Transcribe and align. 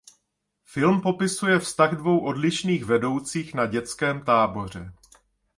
Film 0.63 0.95
popisuje 1.01 1.59
vztah 1.59 1.95
dvou 1.97 2.19
odlišných 2.25 2.85
vedoucích 2.85 3.53
na 3.53 3.65
dětském 3.65 4.21
táboře. 4.25 4.93